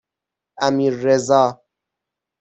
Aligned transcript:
امیررضا 0.67 1.61